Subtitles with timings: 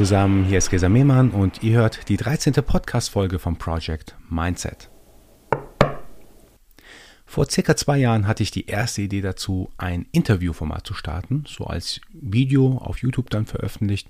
[0.00, 2.54] Zusammen, hier ist Gesa Mehmann und ihr hört die 13.
[2.54, 4.88] Podcast-Folge vom Project Mindset.
[7.26, 11.66] Vor circa zwei Jahren hatte ich die erste Idee dazu, ein Interviewformat zu starten, so
[11.66, 14.08] als Video auf YouTube dann veröffentlicht,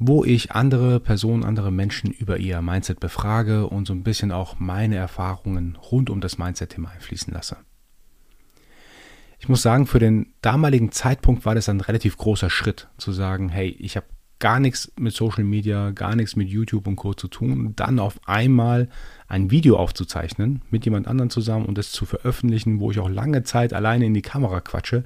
[0.00, 4.58] wo ich andere Personen, andere Menschen über ihr Mindset befrage und so ein bisschen auch
[4.58, 7.58] meine Erfahrungen rund um das Mindset-Thema einfließen lasse.
[9.38, 13.50] Ich muss sagen, für den damaligen Zeitpunkt war das ein relativ großer Schritt, zu sagen,
[13.50, 14.06] hey, ich habe
[14.38, 17.14] gar nichts mit Social Media, gar nichts mit YouTube und Co.
[17.14, 18.88] zu tun, dann auf einmal
[19.26, 23.42] ein Video aufzuzeichnen mit jemand anderem zusammen und es zu veröffentlichen, wo ich auch lange
[23.42, 25.04] Zeit alleine in die Kamera quatsche,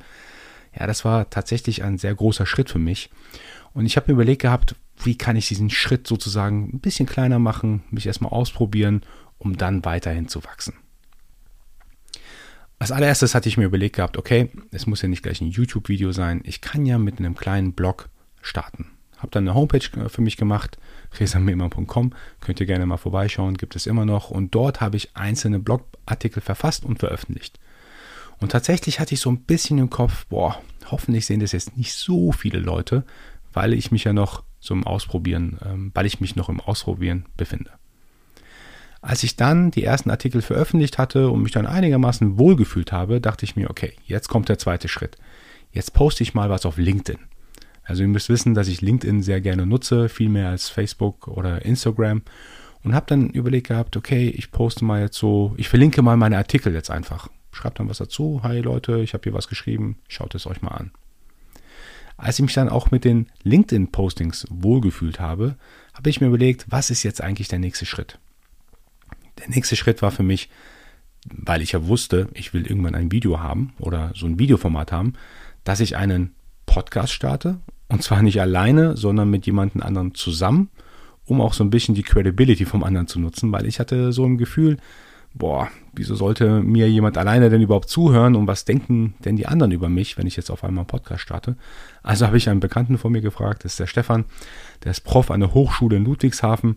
[0.78, 3.10] ja, das war tatsächlich ein sehr großer Schritt für mich.
[3.74, 7.38] Und ich habe mir überlegt gehabt, wie kann ich diesen Schritt sozusagen ein bisschen kleiner
[7.38, 9.02] machen, mich erstmal ausprobieren,
[9.38, 10.74] um dann weiterhin zu wachsen.
[12.78, 16.12] Als allererstes hatte ich mir überlegt gehabt, okay, es muss ja nicht gleich ein YouTube-Video
[16.12, 18.08] sein, ich kann ja mit einem kleinen Blog
[18.40, 18.90] starten.
[19.22, 20.78] Habe dann eine Homepage äh, für mich gemacht,
[21.18, 22.12] resamema.com.
[22.40, 24.30] Könnt ihr gerne mal vorbeischauen, gibt es immer noch.
[24.30, 27.60] Und dort habe ich einzelne Blogartikel verfasst und veröffentlicht.
[28.40, 31.94] Und tatsächlich hatte ich so ein bisschen im Kopf, boah, hoffentlich sehen das jetzt nicht
[31.94, 33.04] so viele Leute,
[33.52, 37.70] weil ich mich ja noch im Ausprobieren, ähm, weil ich mich noch im Ausprobieren befinde.
[39.00, 43.44] Als ich dann die ersten Artikel veröffentlicht hatte und mich dann einigermaßen wohlgefühlt habe, dachte
[43.44, 45.16] ich mir, okay, jetzt kommt der zweite Schritt.
[45.72, 47.18] Jetzt poste ich mal was auf LinkedIn.
[47.84, 51.64] Also ihr müsst wissen, dass ich LinkedIn sehr gerne nutze, viel mehr als Facebook oder
[51.64, 52.22] Instagram.
[52.84, 56.36] Und habe dann überlegt gehabt, okay, ich poste mal jetzt so, ich verlinke mal meine
[56.36, 57.28] Artikel jetzt einfach.
[57.52, 58.40] Schreibt dann was dazu.
[58.42, 60.90] Hi Leute, ich habe hier was geschrieben, schaut es euch mal an.
[62.16, 65.56] Als ich mich dann auch mit den LinkedIn-Postings wohlgefühlt habe,
[65.94, 68.18] habe ich mir überlegt, was ist jetzt eigentlich der nächste Schritt?
[69.38, 70.48] Der nächste Schritt war für mich,
[71.24, 75.14] weil ich ja wusste, ich will irgendwann ein Video haben oder so ein Videoformat haben,
[75.64, 76.34] dass ich einen
[76.72, 77.58] Podcast starte.
[77.88, 80.70] Und zwar nicht alleine, sondern mit jemandem anderen zusammen,
[81.26, 84.24] um auch so ein bisschen die Credibility vom anderen zu nutzen, weil ich hatte so
[84.24, 84.78] ein Gefühl,
[85.34, 89.72] boah, wieso sollte mir jemand alleine denn überhaupt zuhören und was denken denn die anderen
[89.72, 91.56] über mich, wenn ich jetzt auf einmal einen Podcast starte?
[92.02, 94.24] Also habe ich einen Bekannten von mir gefragt, das ist der Stefan,
[94.84, 96.76] der ist Prof an der Hochschule in Ludwigshafen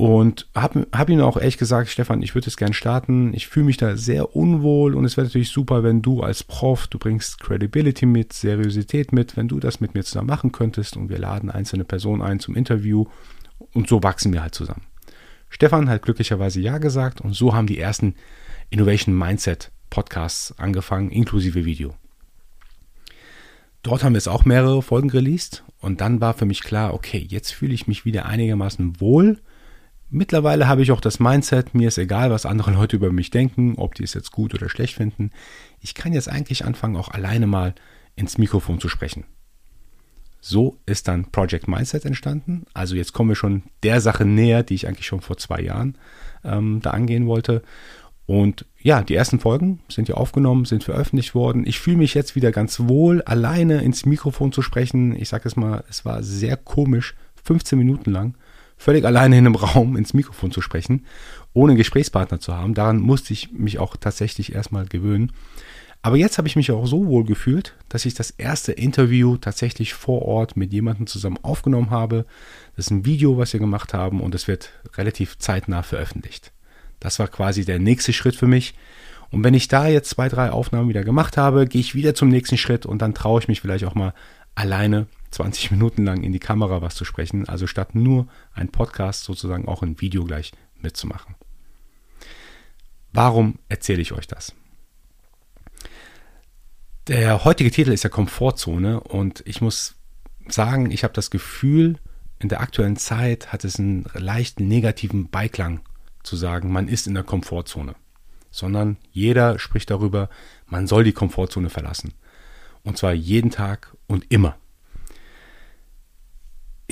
[0.00, 3.34] und habe hab ihm auch echt gesagt, Stefan, ich würde es gern starten.
[3.34, 6.86] Ich fühle mich da sehr unwohl und es wäre natürlich super, wenn du als Prof,
[6.86, 11.10] du bringst Credibility mit, Seriosität mit, wenn du das mit mir zusammen machen könntest und
[11.10, 13.04] wir laden einzelne Personen ein zum Interview
[13.74, 14.84] und so wachsen wir halt zusammen.
[15.50, 18.14] Stefan hat glücklicherweise Ja gesagt und so haben die ersten
[18.70, 21.94] Innovation Mindset Podcasts angefangen, inklusive Video.
[23.82, 27.18] Dort haben wir es auch mehrere Folgen released und dann war für mich klar, okay,
[27.28, 29.40] jetzt fühle ich mich wieder einigermaßen wohl
[30.12, 33.74] Mittlerweile habe ich auch das Mindset, mir ist egal, was andere Leute über mich denken,
[33.76, 35.30] ob die es jetzt gut oder schlecht finden.
[35.80, 37.76] Ich kann jetzt eigentlich anfangen, auch alleine mal
[38.16, 39.24] ins Mikrofon zu sprechen.
[40.40, 42.64] So ist dann Project Mindset entstanden.
[42.74, 45.96] Also jetzt kommen wir schon der Sache näher, die ich eigentlich schon vor zwei Jahren
[46.42, 47.62] ähm, da angehen wollte.
[48.26, 51.66] Und ja, die ersten Folgen sind ja aufgenommen, sind veröffentlicht worden.
[51.66, 55.14] Ich fühle mich jetzt wieder ganz wohl, alleine ins Mikrofon zu sprechen.
[55.14, 58.34] Ich sage es mal, es war sehr komisch, 15 Minuten lang
[58.80, 61.04] völlig alleine in einem Raum ins Mikrofon zu sprechen,
[61.52, 62.72] ohne Gesprächspartner zu haben.
[62.72, 65.32] Daran musste ich mich auch tatsächlich erstmal gewöhnen.
[66.00, 69.92] Aber jetzt habe ich mich auch so wohl gefühlt, dass ich das erste Interview tatsächlich
[69.92, 72.24] vor Ort mit jemandem zusammen aufgenommen habe.
[72.74, 76.50] Das ist ein Video, was wir gemacht haben und es wird relativ zeitnah veröffentlicht.
[77.00, 78.74] Das war quasi der nächste Schritt für mich.
[79.30, 82.30] Und wenn ich da jetzt zwei, drei Aufnahmen wieder gemacht habe, gehe ich wieder zum
[82.30, 84.14] nächsten Schritt und dann traue ich mich vielleicht auch mal
[84.54, 87.48] alleine 20 Minuten lang in die Kamera was zu sprechen.
[87.48, 91.34] Also statt nur ein Podcast sozusagen auch ein Video gleich mitzumachen.
[93.12, 94.54] Warum erzähle ich euch das?
[97.06, 99.96] Der heutige Titel ist ja Komfortzone und ich muss
[100.48, 101.98] sagen, ich habe das Gefühl,
[102.38, 105.80] in der aktuellen Zeit hat es einen leicht negativen Beiklang
[106.22, 107.94] zu sagen, man ist in der Komfortzone,
[108.50, 110.28] sondern jeder spricht darüber,
[110.66, 112.14] man soll die Komfortzone verlassen.
[112.82, 114.56] Und zwar jeden Tag und immer.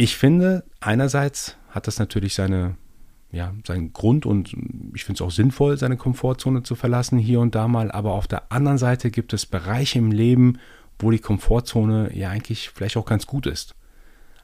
[0.00, 2.76] Ich finde, einerseits hat das natürlich seine,
[3.32, 4.54] ja, seinen Grund und
[4.94, 8.28] ich finde es auch sinnvoll, seine Komfortzone zu verlassen, hier und da mal, aber auf
[8.28, 10.60] der anderen Seite gibt es Bereiche im Leben,
[11.00, 13.74] wo die Komfortzone ja eigentlich vielleicht auch ganz gut ist.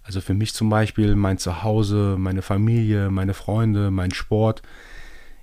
[0.02, 4.60] Also für mich zum Beispiel mein Zuhause, meine Familie, meine Freunde, mein Sport.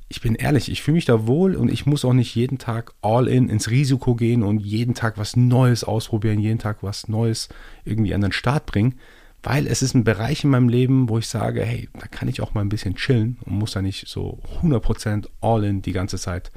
[0.10, 2.92] Ich bin ehrlich, ich fühle mich da wohl und ich muss auch nicht jeden Tag
[3.02, 7.48] all in ins Risiko gehen und jeden Tag was Neues ausprobieren, jeden Tag was Neues
[7.86, 8.96] irgendwie an den Start bringen
[9.44, 12.42] weil es ist ein Bereich in meinem Leben, wo ich sage, hey, da kann ich
[12.42, 16.18] auch mal ein bisschen chillen und muss da nicht so 100% all in die ganze
[16.18, 16.52] Zeit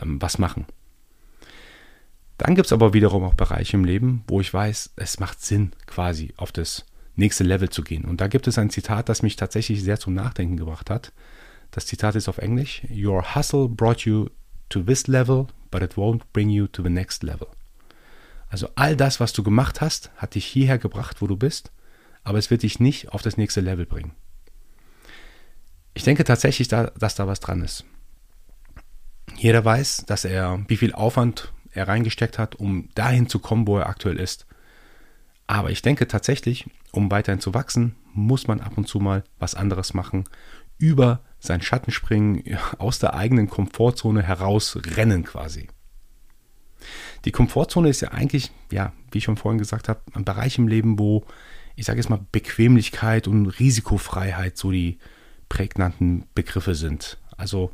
[0.00, 0.66] ähm, was machen.
[2.38, 5.72] Dann gibt es aber wiederum auch Bereiche im Leben, wo ich weiß, es macht Sinn,
[5.86, 8.06] quasi auf das nächste Level zu gehen.
[8.06, 11.12] Und da gibt es ein Zitat, das mich tatsächlich sehr zum Nachdenken gebracht hat.
[11.70, 14.30] Das Zitat ist auf Englisch: Your hustle brought you
[14.70, 17.48] to this level, but it won't bring you to the next level.
[18.48, 21.70] Also all das, was du gemacht hast, hat dich hierher gebracht, wo du bist,
[22.24, 24.12] aber es wird dich nicht auf das nächste Level bringen.
[25.94, 27.84] Ich denke tatsächlich, dass da was dran ist.
[29.36, 33.78] Jeder weiß, dass er, wie viel Aufwand er reingesteckt hat, um dahin zu kommen, wo
[33.78, 34.46] er aktuell ist.
[35.46, 39.54] Aber ich denke tatsächlich, um weiterhin zu wachsen, muss man ab und zu mal was
[39.54, 40.28] anderes machen,
[40.78, 42.42] über seinen Schatten springen,
[42.78, 45.68] aus der eigenen Komfortzone herausrennen quasi.
[47.24, 50.68] Die Komfortzone ist ja eigentlich, ja, wie ich schon vorhin gesagt habe, ein Bereich im
[50.68, 51.26] Leben, wo,
[51.76, 54.98] ich sage jetzt mal, Bequemlichkeit und Risikofreiheit so die
[55.48, 57.18] prägnanten Begriffe sind.
[57.36, 57.72] Also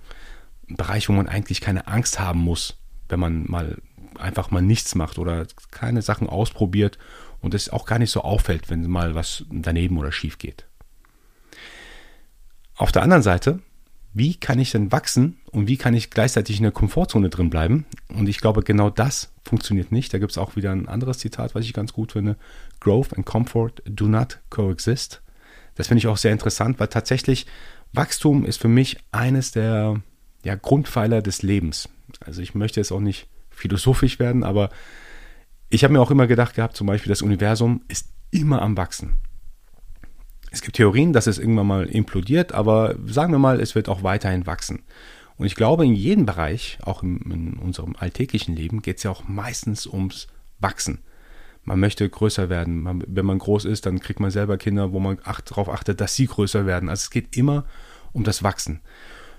[0.69, 2.79] ein Bereich, wo man eigentlich keine Angst haben muss,
[3.09, 3.81] wenn man mal
[4.19, 6.99] einfach mal nichts macht oder keine Sachen ausprobiert
[7.41, 10.67] und es auch gar nicht so auffällt, wenn mal was daneben oder schief geht.
[12.77, 13.61] Auf der anderen Seite,
[14.13, 17.85] wie kann ich denn wachsen und wie kann ich gleichzeitig in der Komfortzone drin bleiben?
[18.09, 20.13] Und ich glaube, genau das funktioniert nicht.
[20.13, 22.37] Da gibt es auch wieder ein anderes Zitat, was ich ganz gut finde.
[22.81, 25.23] Growth and Comfort do not coexist.
[25.75, 27.47] Das finde ich auch sehr interessant, weil tatsächlich
[27.93, 30.01] Wachstum ist für mich eines der
[30.45, 31.89] ja, Grundpfeiler des Lebens.
[32.21, 34.71] Also ich möchte jetzt auch nicht philosophisch werden, aber
[35.69, 39.15] ich habe mir auch immer gedacht gehabt, zum Beispiel das Universum ist immer am Wachsen.
[40.51, 44.03] Es gibt Theorien, dass es irgendwann mal implodiert, aber sagen wir mal, es wird auch
[44.03, 44.85] weiterhin wachsen.
[45.37, 49.11] Und ich glaube, in jedem Bereich, auch in, in unserem alltäglichen Leben, geht es ja
[49.11, 50.29] auch meistens ums
[50.59, 51.03] Wachsen.
[51.67, 52.81] Man möchte größer werden.
[52.81, 56.01] Man, wenn man groß ist, dann kriegt man selber Kinder, wo man acht, darauf achtet,
[56.01, 56.89] dass sie größer werden.
[56.89, 57.65] Also es geht immer
[58.13, 58.81] um das Wachsen.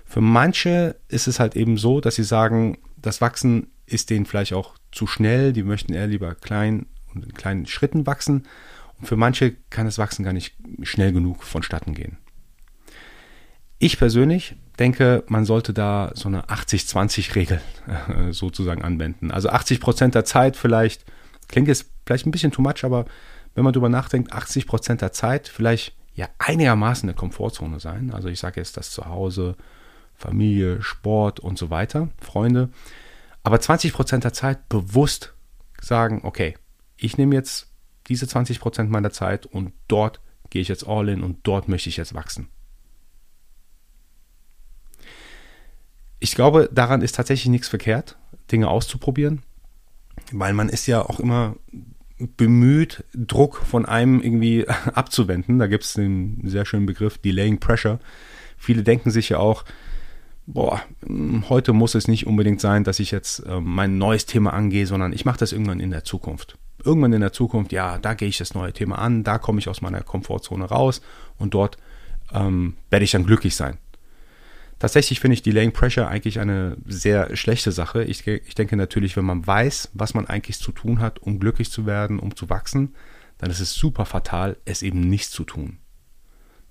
[0.04, 4.52] Für manche ist es halt eben so, dass sie sagen, das Wachsen ist denen vielleicht
[4.52, 8.46] auch zu schnell, die möchten eher lieber klein und in kleinen Schritten wachsen.
[8.98, 12.18] Und für manche kann das Wachsen gar nicht schnell genug vonstatten gehen.
[13.78, 19.30] Ich persönlich denke, man sollte da so eine 80-20-Regel äh, sozusagen anwenden.
[19.30, 21.04] Also 80 Prozent der Zeit vielleicht,
[21.48, 23.04] klingt jetzt vielleicht ein bisschen too much, aber
[23.54, 28.12] wenn man drüber nachdenkt, 80 Prozent der Zeit vielleicht ja einigermaßen in der Komfortzone sein.
[28.12, 29.56] Also ich sage jetzt das Zuhause,
[30.14, 32.70] Familie, Sport und so weiter, Freunde.
[33.42, 35.34] Aber 20 Prozent der Zeit bewusst
[35.80, 36.56] sagen, okay,
[36.96, 37.68] ich nehme jetzt
[38.06, 41.90] diese 20 Prozent meiner Zeit und dort gehe ich jetzt all in und dort möchte
[41.90, 42.48] ich jetzt wachsen.
[46.20, 48.16] Ich glaube, daran ist tatsächlich nichts verkehrt,
[48.50, 49.42] Dinge auszuprobieren,
[50.32, 51.56] weil man ist ja auch immer
[52.18, 55.58] bemüht, Druck von einem irgendwie abzuwenden.
[55.58, 58.00] Da gibt es den sehr schönen Begriff Delaying Pressure.
[58.56, 59.64] Viele denken sich ja auch,
[60.46, 60.82] boah,
[61.48, 65.12] heute muss es nicht unbedingt sein, dass ich jetzt äh, mein neues Thema angehe, sondern
[65.12, 66.58] ich mache das irgendwann in der Zukunft.
[66.82, 69.68] Irgendwann in der Zukunft, ja, da gehe ich das neue Thema an, da komme ich
[69.68, 71.02] aus meiner Komfortzone raus
[71.36, 71.76] und dort
[72.32, 73.78] ähm, werde ich dann glücklich sein.
[74.78, 78.04] Tatsächlich finde ich Delaying Pressure eigentlich eine sehr schlechte Sache.
[78.04, 81.70] Ich, ich denke natürlich, wenn man weiß, was man eigentlich zu tun hat, um glücklich
[81.70, 82.94] zu werden, um zu wachsen,
[83.38, 85.78] dann ist es super fatal, es eben nicht zu tun.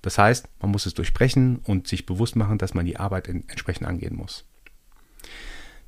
[0.00, 3.86] Das heißt, man muss es durchbrechen und sich bewusst machen, dass man die Arbeit entsprechend
[3.86, 4.44] angehen muss.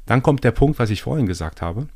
[0.04, 1.88] Dann kommt der Punkt, was ich vorhin gesagt habe.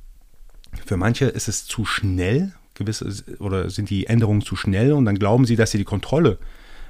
[0.86, 5.18] Für manche ist es zu schnell, gewisse oder sind die Änderungen zu schnell und dann
[5.18, 6.38] glauben sie, dass sie die Kontrolle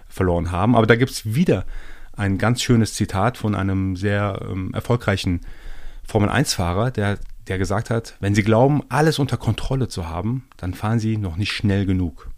[0.08, 0.76] verloren haben.
[0.76, 1.66] Aber da gibt es wieder
[2.16, 5.40] ein ganz schönes Zitat von einem sehr ähm, erfolgreichen
[6.04, 7.18] Formel-1-Fahrer, der,
[7.48, 11.36] der gesagt hat, wenn Sie glauben, alles unter Kontrolle zu haben, dann fahren Sie noch
[11.36, 12.30] nicht schnell genug.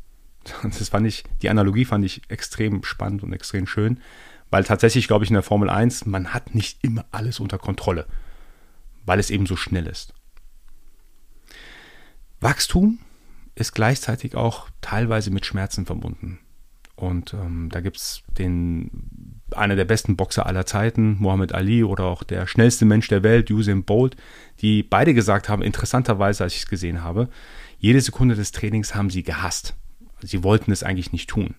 [0.63, 4.01] Das fand ich, die Analogie fand ich extrem spannend und extrem schön,
[4.51, 8.07] weil tatsächlich, glaube ich, in der Formel 1, man hat nicht immer alles unter Kontrolle,
[9.05, 10.15] weil es eben so schnell ist.
[12.41, 13.01] Wachstum
[13.57, 16.39] ist gleichzeitig auch teilweise mit Schmerzen verbunden.
[16.95, 18.91] Und ähm, da gibt es den
[19.59, 23.51] einer der besten Boxer aller Zeiten, Muhammad Ali, oder auch der schnellste Mensch der Welt,
[23.51, 24.17] Usain Bolt,
[24.61, 27.29] die beide gesagt haben, interessanterweise, als ich es gesehen habe,
[27.79, 29.75] jede Sekunde des Trainings haben sie gehasst.
[30.23, 31.55] Sie wollten es eigentlich nicht tun.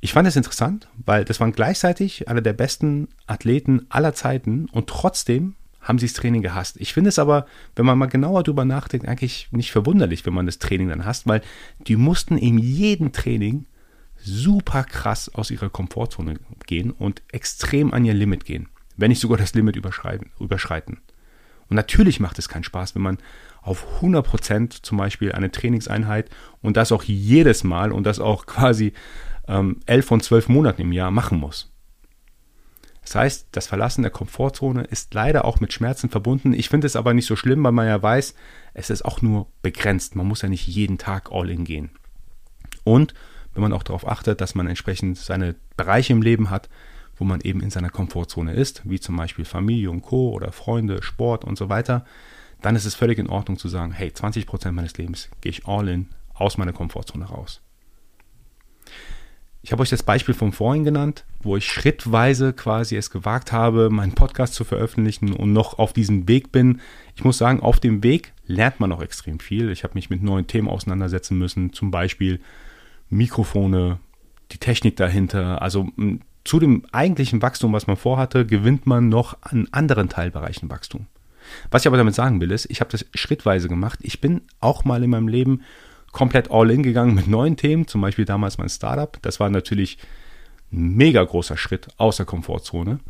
[0.00, 4.88] Ich fand es interessant, weil das waren gleichzeitig einer der besten Athleten aller Zeiten und
[4.88, 6.76] trotzdem haben sie das Training gehasst.
[6.78, 7.46] Ich finde es aber,
[7.76, 11.26] wenn man mal genauer drüber nachdenkt, eigentlich nicht verwunderlich, wenn man das Training dann hasst,
[11.26, 11.42] weil
[11.86, 13.66] die mussten in jedem Training
[14.22, 19.38] super krass aus ihrer Komfortzone gehen und extrem an ihr Limit gehen, wenn nicht sogar
[19.38, 21.00] das Limit überschreiten.
[21.68, 23.18] Und natürlich macht es keinen Spaß, wenn man
[23.62, 26.28] auf 100% zum Beispiel eine Trainingseinheit
[26.60, 28.92] und das auch jedes Mal und das auch quasi
[29.48, 31.72] ähm, 11 von 12 Monaten im Jahr machen muss.
[33.02, 36.52] Das heißt, das Verlassen der Komfortzone ist leider auch mit Schmerzen verbunden.
[36.52, 38.34] Ich finde es aber nicht so schlimm, weil man ja weiß,
[38.74, 40.14] es ist auch nur begrenzt.
[40.14, 41.90] Man muss ja nicht jeden Tag all in gehen.
[42.84, 43.14] Und
[43.54, 46.68] wenn man auch darauf achtet, dass man entsprechend seine Bereiche im Leben hat,
[47.16, 50.30] wo man eben in seiner Komfortzone ist, wie zum Beispiel Familie und Co.
[50.30, 52.04] oder Freunde, Sport und so weiter,
[52.62, 55.88] dann ist es völlig in Ordnung zu sagen, hey, 20% meines Lebens gehe ich all
[55.88, 57.60] in aus meiner Komfortzone raus.
[59.64, 63.90] Ich habe euch das Beispiel von vorhin genannt, wo ich schrittweise quasi es gewagt habe,
[63.90, 66.80] meinen Podcast zu veröffentlichen und noch auf diesem Weg bin.
[67.14, 69.70] Ich muss sagen, auf dem Weg lernt man noch extrem viel.
[69.70, 72.40] Ich habe mich mit neuen Themen auseinandersetzen müssen, zum Beispiel
[73.12, 73.98] Mikrofone,
[74.52, 75.62] die Technik dahinter.
[75.62, 75.88] Also
[76.44, 81.06] zu dem eigentlichen Wachstum, was man vorhatte, gewinnt man noch an anderen Teilbereichen Wachstum.
[81.70, 83.98] Was ich aber damit sagen will, ist, ich habe das schrittweise gemacht.
[84.02, 85.62] Ich bin auch mal in meinem Leben
[86.12, 89.16] komplett all in gegangen mit neuen Themen, zum Beispiel damals mein Startup.
[89.22, 89.98] Das war natürlich
[90.72, 93.00] ein mega großer Schritt aus der Komfortzone.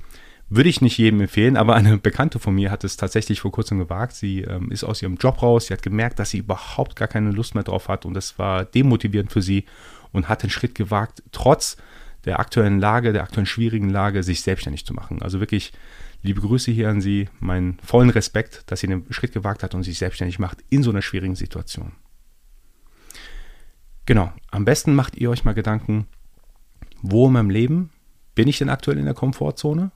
[0.54, 3.78] Würde ich nicht jedem empfehlen, aber eine Bekannte von mir hat es tatsächlich vor kurzem
[3.78, 4.12] gewagt.
[4.12, 7.30] Sie ähm, ist aus ihrem Job raus, sie hat gemerkt, dass sie überhaupt gar keine
[7.30, 9.64] Lust mehr drauf hat und das war demotivierend für sie
[10.12, 11.78] und hat den Schritt gewagt, trotz
[12.26, 15.22] der aktuellen Lage, der aktuellen schwierigen Lage, sich selbstständig zu machen.
[15.22, 15.72] Also wirklich
[16.20, 19.84] liebe Grüße hier an Sie, meinen vollen Respekt, dass sie den Schritt gewagt hat und
[19.84, 21.92] sich selbstständig macht in so einer schwierigen Situation.
[24.04, 26.08] Genau, am besten macht ihr euch mal Gedanken,
[27.00, 27.88] wo in meinem Leben
[28.34, 29.92] bin ich denn aktuell in der Komfortzone?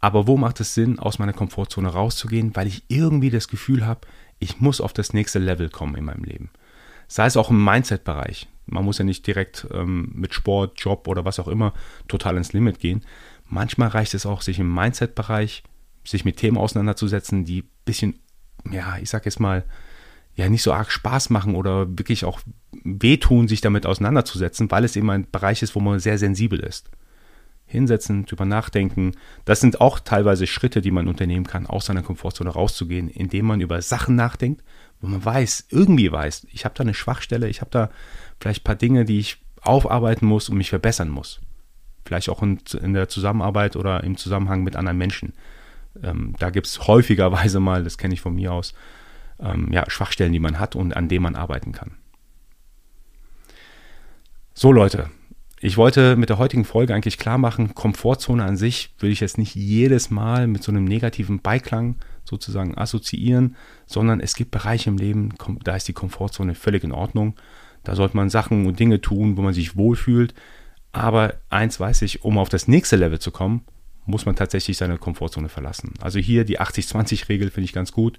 [0.00, 4.00] Aber wo macht es Sinn, aus meiner Komfortzone rauszugehen, weil ich irgendwie das Gefühl habe,
[4.38, 6.50] ich muss auf das nächste Level kommen in meinem Leben.
[7.08, 8.48] Sei es auch im Mindset-Bereich.
[8.66, 11.72] Man muss ja nicht direkt ähm, mit Sport, Job oder was auch immer
[12.08, 13.04] total ins Limit gehen.
[13.48, 15.62] Manchmal reicht es auch, sich im Mindset-Bereich,
[16.04, 18.18] sich mit Themen auseinanderzusetzen, die ein bisschen,
[18.70, 19.64] ja, ich sag jetzt mal,
[20.34, 22.40] ja nicht so arg Spaß machen oder wirklich auch
[22.84, 26.90] wehtun, sich damit auseinanderzusetzen, weil es eben ein Bereich ist, wo man sehr sensibel ist.
[27.66, 29.12] Hinsetzen, drüber nachdenken,
[29.44, 33.60] das sind auch teilweise Schritte, die man unternehmen kann, aus seiner Komfortzone rauszugehen, indem man
[33.60, 34.62] über Sachen nachdenkt,
[35.00, 37.90] wo man weiß, irgendwie weiß, ich habe da eine Schwachstelle, ich habe da
[38.40, 41.40] vielleicht ein paar Dinge, die ich aufarbeiten muss und mich verbessern muss.
[42.04, 45.32] Vielleicht auch in, in der Zusammenarbeit oder im Zusammenhang mit anderen Menschen.
[46.02, 48.74] Ähm, da gibt es häufigerweise mal, das kenne ich von mir aus,
[49.40, 51.92] ähm, ja, Schwachstellen, die man hat und an denen man arbeiten kann.
[54.54, 55.10] So Leute,
[55.60, 59.38] ich wollte mit der heutigen Folge eigentlich klar machen, Komfortzone an sich würde ich jetzt
[59.38, 64.98] nicht jedes Mal mit so einem negativen Beiklang sozusagen assoziieren, sondern es gibt Bereiche im
[64.98, 65.30] Leben,
[65.64, 67.36] da ist die Komfortzone völlig in Ordnung.
[67.84, 70.34] Da sollte man Sachen und Dinge tun, wo man sich wohlfühlt.
[70.92, 73.64] Aber eins weiß ich, um auf das nächste Level zu kommen,
[74.06, 75.94] muss man tatsächlich seine Komfortzone verlassen.
[76.00, 78.18] Also hier die 80-20-Regel finde ich ganz gut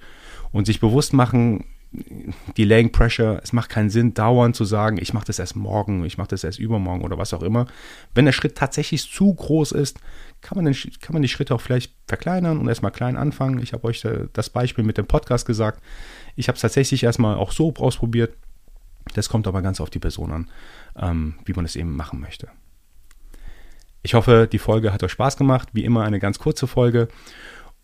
[0.52, 1.66] und sich bewusst machen,
[2.58, 6.18] Delaying Pressure, es macht keinen Sinn, dauernd zu sagen, ich mache das erst morgen, ich
[6.18, 7.66] mache das erst übermorgen oder was auch immer.
[8.14, 10.00] Wenn der Schritt tatsächlich zu groß ist,
[10.42, 13.60] kann man, den, kann man die Schritte auch vielleicht verkleinern und erstmal klein anfangen.
[13.60, 15.82] Ich habe euch das Beispiel mit dem Podcast gesagt.
[16.36, 18.36] Ich habe es tatsächlich erstmal auch so ausprobiert.
[19.14, 20.50] Das kommt aber ganz auf die Person an,
[20.98, 22.50] ähm, wie man es eben machen möchte.
[24.04, 25.70] Ich hoffe, die Folge hat euch Spaß gemacht.
[25.74, 27.08] Wie immer eine ganz kurze Folge.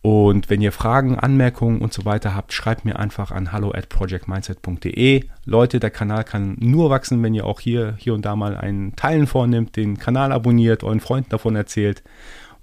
[0.03, 3.87] Und wenn ihr Fragen, Anmerkungen und so weiter habt, schreibt mir einfach an hallo at
[3.87, 5.23] projectmindset.de.
[5.45, 8.97] Leute, der Kanal kann nur wachsen, wenn ihr auch hier, hier und da mal einen
[8.97, 12.03] Teilen vornimmt, den Kanal abonniert, euren Freunden davon erzählt.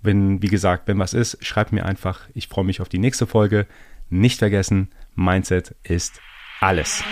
[0.03, 2.29] Wenn, wie gesagt, wenn was ist, schreibt mir einfach.
[2.35, 3.67] Ich freue mich auf die nächste Folge.
[4.11, 6.21] Nicht vergessen, Mindset ist
[6.61, 7.03] alles.